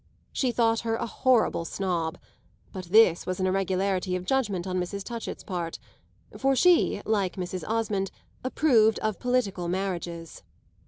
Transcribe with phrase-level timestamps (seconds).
[0.33, 2.17] She thought her a horrible snob;
[2.71, 5.03] but this was an irregularity of judgement on Mrs.
[5.03, 5.77] Touchett's part,
[6.35, 7.63] for she, like Mrs.
[7.69, 8.09] Osmond,
[8.43, 10.41] approved of political marriages.